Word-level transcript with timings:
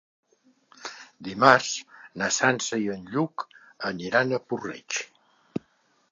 Dimarts 1.25 1.67
na 2.21 2.29
Sança 2.37 2.79
i 2.85 2.89
en 2.93 3.03
Lluc 3.17 3.45
aniran 3.91 4.33
a 4.33 4.41
Puig-reig. 4.51 4.99